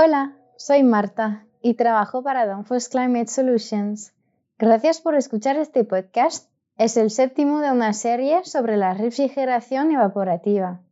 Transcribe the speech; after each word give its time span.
Hola, 0.00 0.36
soy 0.56 0.84
Marta 0.84 1.44
y 1.60 1.74
trabajo 1.74 2.22
para 2.22 2.46
Danfoss 2.46 2.88
Climate 2.88 3.26
Solutions. 3.26 4.12
Gracias 4.56 5.00
por 5.00 5.16
escuchar 5.16 5.56
este 5.56 5.82
podcast. 5.82 6.48
Es 6.76 6.96
el 6.96 7.10
séptimo 7.10 7.58
de 7.58 7.72
una 7.72 7.92
serie 7.92 8.44
sobre 8.44 8.76
la 8.76 8.94
refrigeración 8.94 9.90
evaporativa. 9.90 10.82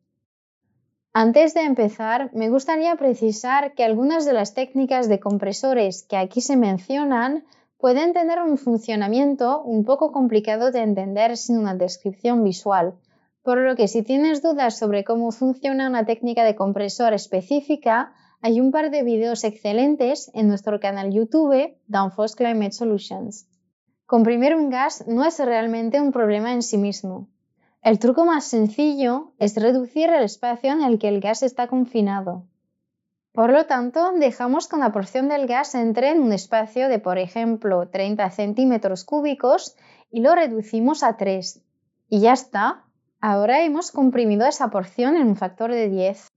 Antes 1.12 1.55
de 1.55 1.61
empezar, 1.61 2.30
me 2.34 2.51
gustaría 2.51 2.97
precisar 2.97 3.75
que 3.75 3.84
algunas 3.84 4.25
de 4.25 4.33
las 4.33 4.55
técnicas 4.55 5.09
de 5.09 5.20
compresores 5.20 6.02
que 6.02 6.16
aquí 6.16 6.41
se 6.41 6.57
mencionan 6.57 7.45
pueden 7.79 8.12
tener 8.12 8.41
un 8.43 8.59
funcionamiento 8.59 9.62
un 9.62 9.84
poco 9.84 10.11
complicado 10.11 10.73
de 10.73 10.80
entender 10.80 11.37
sin 11.37 11.59
una 11.59 11.77
descripción 11.77 12.43
visual, 12.43 12.95
por 13.45 13.59
lo 13.59 13.77
que 13.77 13.87
si 13.87 14.02
tienes 14.02 14.43
dudas 14.43 14.77
sobre 14.77 15.05
cómo 15.05 15.30
funciona 15.30 15.88
una 15.88 16.05
técnica 16.05 16.43
de 16.43 16.57
compresor 16.57 17.12
específica, 17.12 18.12
hay 18.43 18.61
un 18.61 18.71
par 18.71 18.91
de 18.91 19.03
videos 19.03 19.45
excelentes 19.45 20.31
en 20.35 20.49
nuestro 20.49 20.79
canal 20.81 21.13
YouTube 21.13 21.77
Downforce 21.87 22.37
Climate 22.37 22.73
Solutions. 22.73 23.49
Comprimir 24.07 24.55
un 24.55 24.71
gas 24.71 25.05
no 25.09 25.25
es 25.25 25.39
realmente 25.39 26.01
un 26.01 26.12
problema 26.12 26.53
en 26.53 26.62
sí 26.62 26.79
mismo. 26.79 27.29
El 27.83 27.99
truco 27.99 28.25
más 28.25 28.45
sencillo 28.45 29.33
es 29.39 29.57
reducir 29.57 30.11
el 30.11 30.23
espacio 30.23 30.73
en 30.73 30.83
el 30.83 30.99
que 30.99 31.09
el 31.09 31.21
gas 31.21 31.43
está 31.43 31.67
confinado. 31.67 32.45
Por 33.33 33.53
lo 33.53 33.67
tanto, 33.67 34.12
dejamos 34.12 34.67
que 34.67 34.77
una 34.77 34.93
porción 34.93 35.29
del 35.29 35.47
gas 35.47 35.75
entre 35.75 36.11
en 36.11 36.21
un 36.21 36.33
espacio 36.33 36.89
de, 36.89 36.98
por 36.98 37.19
ejemplo, 37.19 37.89
30 37.89 38.31
centímetros 38.31 39.05
cúbicos 39.05 39.77
y 40.11 40.21
lo 40.21 40.34
reducimos 40.34 41.03
a 41.03 41.17
3. 41.17 41.62
Y 42.09 42.21
ya 42.21 42.33
está. 42.33 42.84
Ahora 43.21 43.62
hemos 43.65 43.93
comprimido 43.93 44.47
esa 44.47 44.71
porción 44.71 45.17
en 45.17 45.27
un 45.27 45.37
factor 45.37 45.71
de 45.71 45.89
10. 45.89 46.29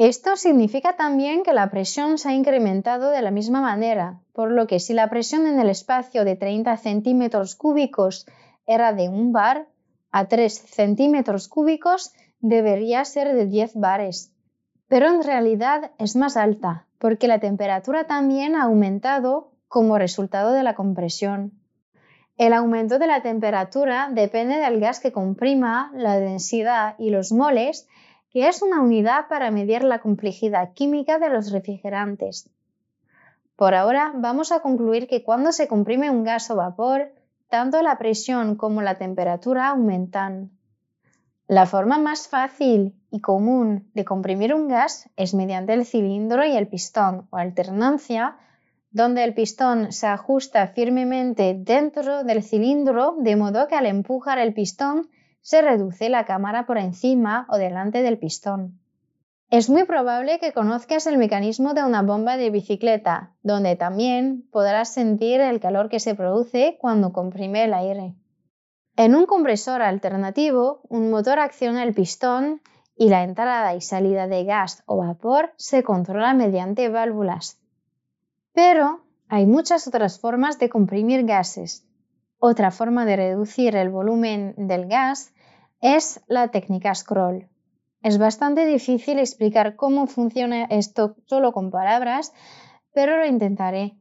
Esto 0.00 0.34
significa 0.36 0.96
también 0.96 1.42
que 1.42 1.52
la 1.52 1.70
presión 1.70 2.16
se 2.16 2.30
ha 2.30 2.32
incrementado 2.32 3.10
de 3.10 3.20
la 3.20 3.30
misma 3.30 3.60
manera, 3.60 4.18
por 4.32 4.50
lo 4.50 4.66
que 4.66 4.80
si 4.80 4.94
la 4.94 5.10
presión 5.10 5.46
en 5.46 5.60
el 5.60 5.68
espacio 5.68 6.24
de 6.24 6.36
30 6.36 6.74
centímetros 6.78 7.54
cúbicos 7.54 8.26
era 8.66 8.94
de 8.94 9.10
1 9.10 9.30
bar, 9.30 9.66
a 10.10 10.26
3 10.26 10.54
centímetros 10.54 11.48
cúbicos 11.48 12.14
debería 12.40 13.04
ser 13.04 13.34
de 13.34 13.44
10 13.44 13.74
bares. 13.74 14.32
Pero 14.88 15.06
en 15.06 15.22
realidad 15.22 15.90
es 15.98 16.16
más 16.16 16.38
alta, 16.38 16.86
porque 16.98 17.28
la 17.28 17.38
temperatura 17.38 18.04
también 18.04 18.56
ha 18.56 18.62
aumentado 18.62 19.52
como 19.68 19.98
resultado 19.98 20.52
de 20.52 20.62
la 20.62 20.74
compresión. 20.74 21.52
El 22.38 22.54
aumento 22.54 22.98
de 22.98 23.06
la 23.06 23.20
temperatura 23.20 24.08
depende 24.10 24.56
del 24.56 24.80
gas 24.80 24.98
que 24.98 25.12
comprima, 25.12 25.92
la 25.92 26.18
densidad 26.18 26.94
y 26.98 27.10
los 27.10 27.32
moles 27.32 27.86
que 28.30 28.48
es 28.48 28.62
una 28.62 28.80
unidad 28.80 29.28
para 29.28 29.50
medir 29.50 29.82
la 29.82 30.00
complejidad 30.00 30.72
química 30.72 31.18
de 31.18 31.30
los 31.30 31.50
refrigerantes. 31.50 32.48
Por 33.56 33.74
ahora 33.74 34.12
vamos 34.14 34.52
a 34.52 34.60
concluir 34.60 35.06
que 35.06 35.22
cuando 35.22 35.52
se 35.52 35.68
comprime 35.68 36.10
un 36.10 36.24
gas 36.24 36.50
o 36.50 36.56
vapor, 36.56 37.12
tanto 37.48 37.82
la 37.82 37.98
presión 37.98 38.54
como 38.54 38.80
la 38.80 38.96
temperatura 38.96 39.68
aumentan. 39.68 40.50
La 41.48 41.66
forma 41.66 41.98
más 41.98 42.28
fácil 42.28 42.94
y 43.10 43.20
común 43.20 43.90
de 43.92 44.04
comprimir 44.04 44.54
un 44.54 44.68
gas 44.68 45.10
es 45.16 45.34
mediante 45.34 45.74
el 45.74 45.84
cilindro 45.84 46.46
y 46.46 46.56
el 46.56 46.68
pistón 46.68 47.26
o 47.30 47.36
alternancia, 47.36 48.36
donde 48.92 49.24
el 49.24 49.34
pistón 49.34 49.90
se 49.90 50.06
ajusta 50.06 50.68
firmemente 50.68 51.56
dentro 51.58 52.22
del 52.22 52.44
cilindro 52.44 53.16
de 53.18 53.34
modo 53.34 53.66
que 53.66 53.74
al 53.74 53.86
empujar 53.86 54.38
el 54.38 54.54
pistón 54.54 55.08
se 55.42 55.62
reduce 55.62 56.08
la 56.08 56.24
cámara 56.24 56.66
por 56.66 56.78
encima 56.78 57.46
o 57.50 57.56
delante 57.56 58.02
del 58.02 58.18
pistón. 58.18 58.80
Es 59.50 59.68
muy 59.68 59.84
probable 59.84 60.38
que 60.38 60.52
conozcas 60.52 61.08
el 61.08 61.18
mecanismo 61.18 61.74
de 61.74 61.82
una 61.82 62.02
bomba 62.02 62.36
de 62.36 62.50
bicicleta, 62.50 63.32
donde 63.42 63.74
también 63.74 64.48
podrás 64.52 64.92
sentir 64.92 65.40
el 65.40 65.58
calor 65.58 65.88
que 65.88 65.98
se 65.98 66.14
produce 66.14 66.78
cuando 66.80 67.12
comprime 67.12 67.64
el 67.64 67.74
aire. 67.74 68.14
En 68.96 69.16
un 69.16 69.26
compresor 69.26 69.82
alternativo, 69.82 70.82
un 70.88 71.10
motor 71.10 71.40
acciona 71.40 71.82
el 71.82 71.94
pistón 71.94 72.60
y 72.94 73.08
la 73.08 73.24
entrada 73.24 73.74
y 73.74 73.80
salida 73.80 74.28
de 74.28 74.44
gas 74.44 74.82
o 74.86 74.98
vapor 74.98 75.52
se 75.56 75.82
controla 75.82 76.34
mediante 76.34 76.88
válvulas. 76.88 77.58
Pero 78.52 79.00
hay 79.28 79.46
muchas 79.46 79.88
otras 79.88 80.20
formas 80.20 80.58
de 80.58 80.68
comprimir 80.68 81.24
gases, 81.24 81.86
otra 82.38 82.70
forma 82.70 83.04
de 83.04 83.16
reducir 83.16 83.74
el 83.74 83.88
volumen 83.88 84.54
del 84.56 84.86
gas 84.86 85.32
es 85.80 86.20
la 86.26 86.48
técnica 86.48 86.94
scroll. 86.94 87.48
Es 88.02 88.18
bastante 88.18 88.64
difícil 88.64 89.18
explicar 89.18 89.76
cómo 89.76 90.06
funciona 90.06 90.64
esto 90.64 91.16
solo 91.26 91.52
con 91.52 91.70
palabras, 91.70 92.32
pero 92.92 93.18
lo 93.18 93.26
intentaré. 93.26 93.96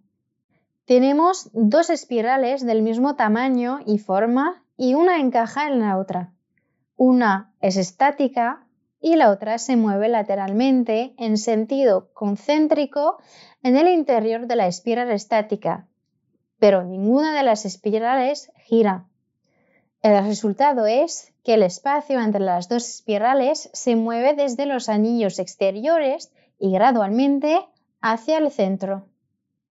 Tenemos 0.85 1.49
dos 1.53 1.89
espirales 1.89 2.65
del 2.65 2.81
mismo 2.81 3.15
tamaño 3.15 3.79
y 3.85 3.97
forma 3.99 4.63
y 4.77 4.93
una 4.93 5.19
encaja 5.19 5.67
en 5.67 5.79
la 5.79 5.97
otra. 5.97 6.33
Una 6.95 7.53
es 7.61 7.77
estática 7.77 8.65
y 9.01 9.15
la 9.15 9.31
otra 9.31 9.57
se 9.57 9.75
mueve 9.75 10.09
lateralmente 10.09 11.13
en 11.17 11.37
sentido 11.37 12.11
concéntrico 12.13 13.17
en 13.63 13.77
el 13.77 13.87
interior 13.87 14.47
de 14.47 14.55
la 14.55 14.67
espiral 14.67 15.11
estática, 15.11 15.87
pero 16.57 16.83
ninguna 16.83 17.35
de 17.35 17.43
las 17.43 17.65
espirales 17.65 18.51
gira. 18.57 19.08
El 20.01 20.23
resultado 20.23 20.85
es 20.85 21.33
que 21.43 21.55
el 21.55 21.63
espacio 21.63 22.21
entre 22.21 22.39
las 22.39 22.69
dos 22.69 22.87
espirales 22.87 23.69
se 23.73 23.97
mueve 23.97 24.33
desde 24.33 24.65
los 24.65 24.87
anillos 24.87 25.39
exteriores 25.39 26.31
y 26.57 26.71
gradualmente 26.71 27.67
hacia 27.99 28.37
el 28.37 28.49
centro. 28.49 29.07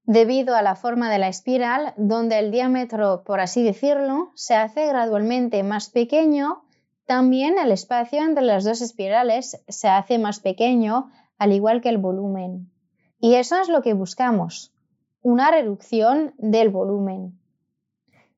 Debido 0.04 0.54
a 0.54 0.62
la 0.62 0.76
forma 0.76 1.10
de 1.10 1.18
la 1.18 1.28
espiral, 1.28 1.94
donde 1.96 2.38
el 2.38 2.50
diámetro, 2.50 3.24
por 3.24 3.40
así 3.40 3.62
decirlo, 3.62 4.30
se 4.34 4.54
hace 4.54 4.86
gradualmente 4.86 5.62
más 5.62 5.88
pequeño, 5.88 6.62
también 7.06 7.58
el 7.58 7.72
espacio 7.72 8.22
entre 8.22 8.44
las 8.44 8.64
dos 8.64 8.82
espirales 8.82 9.62
se 9.66 9.88
hace 9.88 10.18
más 10.18 10.40
pequeño, 10.40 11.10
al 11.38 11.52
igual 11.52 11.80
que 11.80 11.88
el 11.88 11.98
volumen. 11.98 12.70
Y 13.18 13.34
eso 13.34 13.56
es 13.60 13.70
lo 13.70 13.80
que 13.80 13.94
buscamos, 13.94 14.74
una 15.22 15.50
reducción 15.50 16.34
del 16.36 16.68
volumen. 16.68 17.38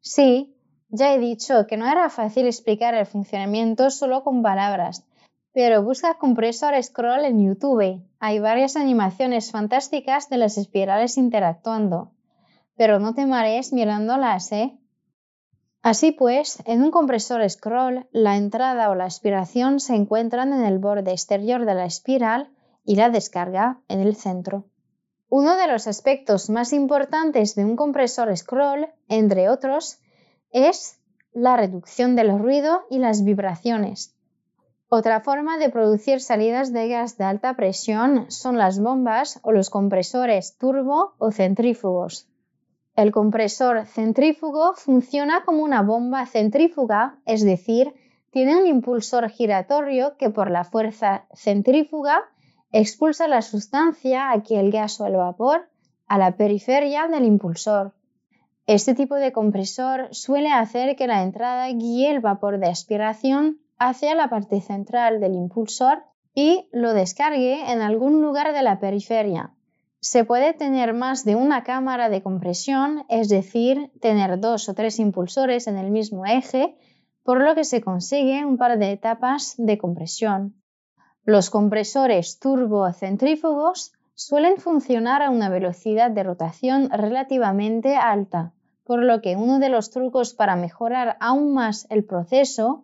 Sí, 0.01 0.55
ya 0.91 1.15
he 1.15 1.19
dicho 1.19 1.67
que 1.67 1.77
no 1.77 1.91
era 1.91 2.11
fácil 2.11 2.47
explicar 2.47 2.95
el 2.95 3.07
funcionamiento 3.07 3.91
solo 3.91 4.23
con 4.25 4.43
palabras, 4.43 5.05
pero 5.53 5.83
busca 5.83 6.19
compresor 6.19 6.81
scroll 6.83 7.25
en 7.25 7.45
YouTube. 7.45 8.03
Hay 8.19 8.39
varias 8.39 8.77
animaciones 8.77 9.51
fantásticas 9.51 10.29
de 10.29 10.39
las 10.39 10.59
espirales 10.59 11.17
interactuando. 11.17 12.13
Pero 12.77 12.99
no 12.99 13.15
te 13.15 13.27
marees 13.27 13.73
mirándolas, 13.73 14.53
¿eh? 14.53 14.79
Así 15.83 16.13
pues, 16.13 16.63
en 16.67 16.83
un 16.83 16.91
compresor 16.91 17.49
scroll, 17.49 18.07
la 18.13 18.37
entrada 18.37 18.91
o 18.91 18.95
la 18.95 19.07
aspiración 19.07 19.81
se 19.81 19.95
encuentran 19.95 20.53
en 20.53 20.65
el 20.65 20.79
borde 20.79 21.11
exterior 21.11 21.65
de 21.65 21.75
la 21.75 21.87
espiral 21.87 22.51
y 22.85 22.97
la 22.97 23.09
descarga 23.09 23.81
en 23.89 24.01
el 24.01 24.15
centro. 24.15 24.67
Uno 25.29 25.57
de 25.57 25.69
los 25.69 25.87
aspectos 25.87 26.51
más 26.51 26.73
importantes 26.73 27.55
de 27.55 27.65
un 27.65 27.77
compresor 27.77 28.37
scroll, 28.37 28.89
entre 29.09 29.49
otros, 29.49 30.01
es 30.53 30.99
la 31.33 31.57
reducción 31.57 32.17
del 32.17 32.39
ruido 32.39 32.83
y 32.91 32.99
las 32.99 33.25
vibraciones. 33.25 34.15
Otra 34.89 35.21
forma 35.21 35.57
de 35.59 35.71
producir 35.71 36.21
salidas 36.21 36.73
de 36.73 36.89
gas 36.89 37.17
de 37.17 37.25
alta 37.25 37.55
presión 37.55 38.31
son 38.31 38.59
las 38.59 38.81
bombas 38.81 39.39
o 39.43 39.53
los 39.53 39.71
compresores 39.71 40.59
turbo 40.59 41.15
o 41.19 41.31
centrífugos. 41.31 42.27
El 42.97 43.13
compresor 43.13 43.87
centrífugo 43.87 44.75
funciona 44.75 45.45
como 45.45 45.63
una 45.63 45.83
bomba 45.83 46.27
centrífuga, 46.27 47.21
es 47.25 47.45
decir, 47.45 47.95
tiene 48.31 48.57
un 48.57 48.67
impulsor 48.67 49.29
giratorio 49.29 50.17
que 50.17 50.31
por 50.31 50.51
la 50.51 50.65
fuerza 50.65 51.25
centrífuga 51.35 52.25
expulsa 52.73 53.29
la 53.29 53.43
sustancia, 53.43 54.33
aquí 54.33 54.57
el 54.57 54.73
gas 54.73 55.01
o 55.01 55.07
el 55.07 55.17
vapor, 55.17 55.69
a 56.09 56.19
la 56.19 56.37
periferia 56.37 57.07
del 57.07 57.25
impulsor. 57.25 57.93
Este 58.73 58.95
tipo 58.95 59.17
de 59.17 59.33
compresor 59.33 60.07
suele 60.13 60.53
hacer 60.53 60.95
que 60.95 61.09
la 61.09 61.25
entrada 61.25 61.67
guíe 61.73 62.09
el 62.09 62.21
vapor 62.21 62.61
de 62.61 62.69
aspiración 62.69 63.59
hacia 63.81 64.15
la 64.15 64.31
parte 64.31 64.61
central 64.61 65.19
del 65.19 65.35
impulsor 65.35 66.05
y 66.37 66.69
lo 66.71 66.95
descargue 66.95 67.73
en 67.73 67.81
algún 67.81 68.23
lugar 68.23 68.53
de 68.53 68.63
la 68.63 68.79
periferia. 68.79 69.51
Se 69.99 70.23
puede 70.23 70.53
tener 70.53 70.95
más 70.95 71.25
de 71.25 71.35
una 71.35 71.65
cámara 71.65 72.09
de 72.11 72.23
compresión, 72.23 73.07
es 73.09 73.29
decir, 73.29 73.91
tener 74.01 74.39
dos 74.39 74.69
o 74.69 74.75
tres 74.75 75.01
impulsores 75.01 75.67
en 75.67 75.77
el 75.77 75.91
mismo 75.91 76.25
eje, 76.25 76.77
por 77.25 77.43
lo 77.43 77.57
que 77.57 77.65
se 77.65 77.81
consigue 77.81 78.45
un 78.45 78.57
par 78.57 78.79
de 78.79 78.93
etapas 78.93 79.55
de 79.59 79.79
compresión. 79.79 80.55
Los 81.25 81.51
compresores 81.51 82.39
turbocentrífugos 82.39 83.95
suelen 84.15 84.59
funcionar 84.59 85.23
a 85.23 85.31
una 85.31 85.49
velocidad 85.49 86.13
de 86.13 86.23
rotación 86.23 86.89
relativamente 86.91 87.97
alta, 87.97 88.53
por 88.91 89.05
lo 89.05 89.23
que 89.23 89.37
uno 89.37 89.61
de 89.61 89.69
los 89.69 89.91
trucos 89.91 90.35
para 90.35 90.57
mejorar 90.57 91.17
aún 91.21 91.55
más 91.55 91.87
el 91.91 92.03
proceso 92.03 92.83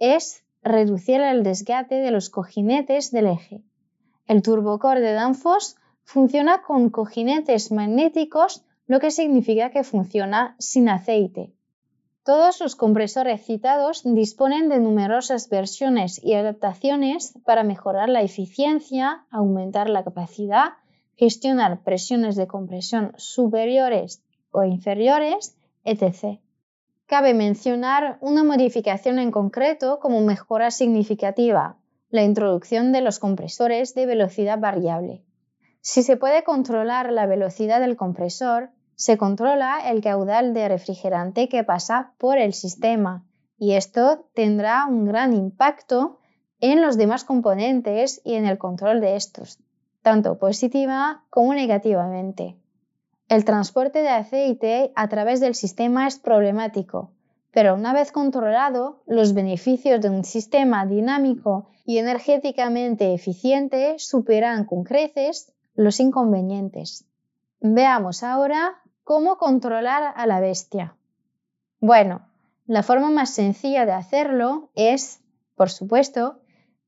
es 0.00 0.42
reducir 0.64 1.20
el 1.20 1.44
desgaste 1.44 1.94
de 1.94 2.10
los 2.10 2.28
cojinetes 2.28 3.12
del 3.12 3.28
eje. 3.28 3.62
El 4.26 4.42
turbocore 4.42 5.00
de 5.00 5.12
Danfoss 5.12 5.76
funciona 6.02 6.62
con 6.62 6.90
cojinetes 6.90 7.70
magnéticos, 7.70 8.64
lo 8.88 8.98
que 8.98 9.12
significa 9.12 9.70
que 9.70 9.84
funciona 9.84 10.56
sin 10.58 10.88
aceite. 10.88 11.52
Todos 12.24 12.58
los 12.58 12.74
compresores 12.74 13.46
citados 13.46 14.02
disponen 14.02 14.68
de 14.68 14.80
numerosas 14.80 15.48
versiones 15.48 16.20
y 16.20 16.34
adaptaciones 16.34 17.38
para 17.44 17.62
mejorar 17.62 18.08
la 18.08 18.22
eficiencia, 18.22 19.24
aumentar 19.30 19.88
la 19.88 20.02
capacidad, 20.02 20.72
gestionar 21.14 21.84
presiones 21.84 22.34
de 22.34 22.48
compresión 22.48 23.12
superiores 23.18 24.24
inferiores, 24.62 25.56
etc. 25.82 26.38
Cabe 27.06 27.34
mencionar 27.34 28.18
una 28.20 28.44
modificación 28.44 29.18
en 29.18 29.32
concreto 29.32 29.98
como 29.98 30.20
mejora 30.20 30.70
significativa, 30.70 31.76
la 32.10 32.22
introducción 32.22 32.92
de 32.92 33.00
los 33.00 33.18
compresores 33.18 33.94
de 33.94 34.06
velocidad 34.06 34.60
variable. 34.60 35.24
Si 35.80 36.04
se 36.04 36.16
puede 36.16 36.44
controlar 36.44 37.10
la 37.10 37.26
velocidad 37.26 37.80
del 37.80 37.96
compresor, 37.96 38.70
se 38.94 39.18
controla 39.18 39.90
el 39.90 40.00
caudal 40.00 40.54
de 40.54 40.68
refrigerante 40.68 41.48
que 41.48 41.64
pasa 41.64 42.12
por 42.18 42.38
el 42.38 42.54
sistema 42.54 43.24
y 43.58 43.72
esto 43.72 44.26
tendrá 44.34 44.86
un 44.86 45.04
gran 45.04 45.32
impacto 45.32 46.20
en 46.60 46.80
los 46.80 46.96
demás 46.96 47.24
componentes 47.24 48.20
y 48.24 48.34
en 48.34 48.46
el 48.46 48.58
control 48.58 49.00
de 49.00 49.16
estos, 49.16 49.58
tanto 50.02 50.38
positiva 50.38 51.24
como 51.30 51.54
negativamente. 51.54 52.56
El 53.28 53.44
transporte 53.44 54.00
de 54.00 54.08
aceite 54.08 54.92
a 54.94 55.08
través 55.08 55.40
del 55.40 55.54
sistema 55.54 56.06
es 56.06 56.18
problemático, 56.18 57.12
pero 57.52 57.74
una 57.74 57.92
vez 57.92 58.12
controlado, 58.12 59.02
los 59.06 59.34
beneficios 59.34 60.00
de 60.00 60.10
un 60.10 60.24
sistema 60.24 60.86
dinámico 60.86 61.68
y 61.84 61.98
energéticamente 61.98 63.14
eficiente 63.14 63.96
superan 63.98 64.64
con 64.64 64.84
creces 64.84 65.52
los 65.74 66.00
inconvenientes. 66.00 67.06
Veamos 67.60 68.22
ahora 68.22 68.80
¿Cómo 69.04 69.36
controlar 69.36 70.14
a 70.16 70.26
la 70.26 70.40
bestia? 70.40 70.96
Bueno, 71.78 72.26
la 72.64 72.82
forma 72.82 73.10
más 73.10 73.34
sencilla 73.34 73.84
de 73.84 73.92
hacerlo 73.92 74.70
es, 74.74 75.20
por 75.56 75.68
supuesto, 75.68 76.40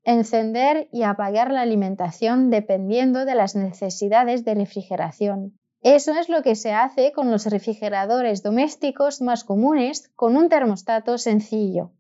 encender 0.03 0.89
y 0.93 1.03
apagar 1.03 1.51
la 1.51 1.61
alimentación 1.61 2.49
dependiendo 2.49 3.27
de 3.27 3.35
las 3.35 3.55
necesidades 3.55 4.47
de 4.47 4.55
refrigeración. 4.55 5.59
Eso 5.87 6.13
es 6.13 6.29
lo 6.29 6.43
que 6.43 6.57
se 6.57 6.73
hace 6.73 7.13
con 7.13 7.31
los 7.31 7.47
refrigeradores 7.47 8.43
domésticos 8.43 9.23
más 9.23 9.45
comunes 9.45 10.11
con 10.17 10.37
un 10.37 10.49
termostato 10.49 11.17
sencillo. 11.17 11.93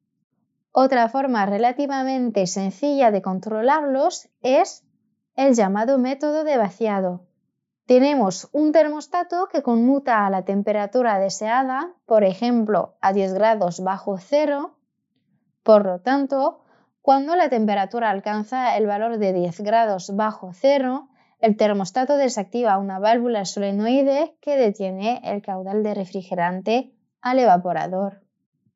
Otra 0.73 1.09
forma 1.09 1.47
relativamente 1.47 2.49
sencilla 2.49 3.13
de 3.13 3.23
controlarlos 3.23 4.29
es 4.43 4.85
el 5.37 5.55
llamado 5.55 5.99
método 5.99 6.43
de 6.43 6.59
vaciado, 6.59 7.27
tenemos 7.87 8.49
un 8.51 8.73
termostato 8.73 9.47
que 9.47 9.63
conmuta 9.63 10.27
a 10.27 10.31
la 10.31 10.43
temperatura 10.43 11.21
deseada, 11.21 11.93
por 12.05 12.25
ejemplo, 12.25 12.97
a 13.01 13.13
10 13.13 13.35
grados 13.35 13.79
bajo 13.79 14.19
cero. 14.19 14.75
Por 15.63 15.87
lo 15.87 16.01
tanto, 16.01 16.65
cuando 17.01 17.37
la 17.37 17.49
temperatura 17.49 18.11
alcanza 18.11 18.77
el 18.77 18.87
valor 18.87 19.19
de 19.19 19.33
10 19.33 19.61
grados 19.61 20.17
bajo 20.17 20.51
cero, 20.53 21.09
el 21.47 21.57
termostato 21.57 22.17
desactiva 22.17 22.77
una 22.77 22.99
válvula 22.99 23.45
solenoide 23.45 24.37
que 24.41 24.57
detiene 24.57 25.21
el 25.23 25.43
caudal 25.43 25.85
de 25.85 25.95
refrigerante 25.95 26.93
al 27.21 27.39
evaporador. 27.39 28.25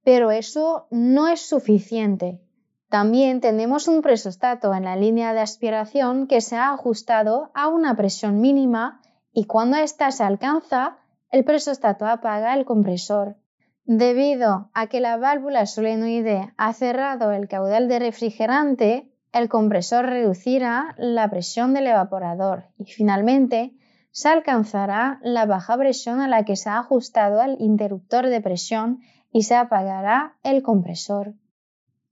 Pero 0.04 0.30
eso 0.30 0.86
no 0.92 1.26
es 1.26 1.40
suficiente. 1.40 2.40
También 2.88 3.40
tenemos 3.40 3.88
un 3.88 4.02
presostato 4.02 4.72
en 4.72 4.84
la 4.84 4.94
línea 4.94 5.34
de 5.34 5.40
aspiración 5.40 6.28
que 6.28 6.40
se 6.40 6.54
ha 6.54 6.72
ajustado 6.72 7.50
a 7.54 7.66
una 7.66 7.96
presión 7.96 8.40
mínima 8.40 9.00
y 9.32 9.46
cuando 9.46 9.76
ésta 9.76 10.12
se 10.12 10.22
alcanza, 10.22 10.98
el 11.32 11.42
presostato 11.42 12.06
apaga 12.06 12.54
el 12.54 12.64
compresor. 12.64 13.34
Debido 13.84 14.70
a 14.74 14.86
que 14.86 15.00
la 15.00 15.16
válvula 15.16 15.66
solenoide 15.66 16.54
ha 16.56 16.72
cerrado 16.72 17.32
el 17.32 17.48
caudal 17.48 17.88
de 17.88 17.98
refrigerante, 17.98 19.09
el 19.32 19.48
compresor 19.48 20.06
reducirá 20.06 20.94
la 20.98 21.30
presión 21.30 21.72
del 21.74 21.86
evaporador 21.86 22.64
y 22.76 22.84
finalmente 22.84 23.74
se 24.10 24.28
alcanzará 24.28 25.20
la 25.22 25.46
baja 25.46 25.76
presión 25.76 26.20
a 26.20 26.28
la 26.28 26.44
que 26.44 26.56
se 26.56 26.68
ha 26.68 26.78
ajustado 26.78 27.40
el 27.42 27.56
interruptor 27.60 28.26
de 28.26 28.40
presión 28.40 29.00
y 29.32 29.44
se 29.44 29.54
apagará 29.54 30.36
el 30.42 30.62
compresor. 30.62 31.34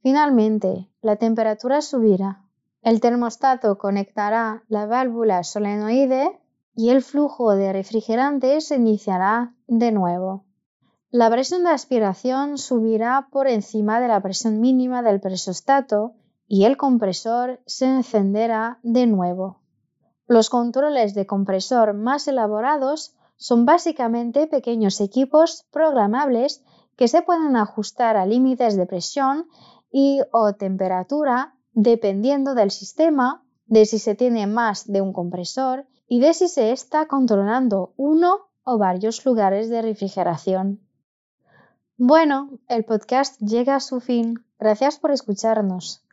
Finalmente, 0.03 0.88
la 1.03 1.17
temperatura 1.17 1.82
subirá. 1.82 2.44
El 2.82 3.00
termostato 3.00 3.79
conectará 3.79 4.62
la 4.69 4.87
válvula 4.87 5.43
solenoide 5.43 6.38
y 6.76 6.91
el 6.91 7.03
flujo 7.03 7.56
de 7.56 7.73
refrigerante 7.73 8.61
se 8.61 8.76
iniciará 8.76 9.55
de 9.67 9.91
nuevo. 9.91 10.44
La 11.11 11.29
presión 11.29 11.64
de 11.64 11.71
aspiración 11.71 12.59
subirá 12.59 13.29
por 13.32 13.49
encima 13.49 13.99
de 13.99 14.06
la 14.06 14.21
presión 14.21 14.61
mínima 14.61 15.03
del 15.03 15.21
presostato 15.21 16.12
y 16.49 16.65
el 16.65 16.77
compresor 16.77 17.61
se 17.67 17.85
encenderá 17.85 18.81
de 18.83 19.06
nuevo. 19.06 19.61
Los 20.27 20.50
controles 20.50 21.15
de 21.15 21.27
compresor 21.27 21.95
más 21.95 22.27
elaborados 22.27 23.15
son 23.37 23.67
básicamente 23.67 24.47
pequeños 24.47 25.00
equipos 25.00 25.67
programables 25.71 26.65
que 26.97 27.06
se 27.06 27.23
pueden 27.23 27.56
ajustar 27.56 28.17
a 28.17 28.27
límites 28.27 28.77
de 28.77 28.87
presión 28.87 29.47
y 29.93 30.21
o 30.33 30.55
temperatura 30.55 31.55
dependiendo 31.73 32.55
del 32.55 32.71
sistema, 32.71 33.45
de 33.67 33.85
si 33.85 33.99
se 33.99 34.15
tiene 34.15 34.47
más 34.47 34.91
de 34.91 35.00
un 35.00 35.12
compresor 35.12 35.87
y 36.09 36.21
de 36.21 36.35
si 36.35 36.49
se 36.49 36.73
está 36.73 37.06
controlando 37.06 37.93
uno 37.97 38.49
o 38.65 38.79
varios 38.79 39.25
lugares 39.25 39.69
de 39.69 39.83
refrigeración. 39.83 40.81
Bueno, 41.97 42.59
el 42.69 42.85
podcast 42.85 43.41
llega 43.41 43.77
a 43.77 43.81
su 43.81 44.00
fin. 44.00 44.45
Gracias 44.59 44.99
por 44.99 45.11
escucharnos. 45.11 46.08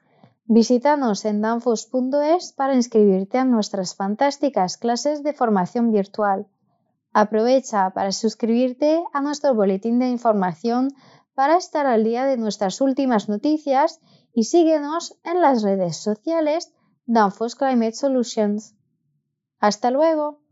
Visítanos 0.48 1.26
en 1.26 1.42
danfos.es 1.42 2.54
para 2.54 2.76
inscribirte 2.76 3.40
a 3.40 3.46
nuestras 3.46 3.96
fantásticas 3.96 4.78
clases 4.78 5.24
de 5.24 5.34
formación 5.34 5.92
virtual. 5.92 6.46
Aprovecha 7.14 7.90
para 7.96 8.12
suscribirte 8.12 9.04
a 9.12 9.22
nuestro 9.22 9.56
boletín 9.56 9.98
de 9.98 10.08
información 10.10 10.94
para 11.34 11.58
estar 11.58 11.88
al 11.88 12.04
día 12.04 12.26
de 12.26 12.38
nuestras 12.38 12.80
últimas 12.80 13.28
noticias 13.28 14.02
y 14.34 14.44
síguenos 14.44 15.18
en 15.24 15.42
las 15.42 15.64
redes 15.64 15.98
sociales 15.98 16.72
Danfoss 17.08 17.56
Climate 17.56 17.94
Solutions. 17.94 18.75
Hasta 19.60 19.90
luego. 19.90 20.45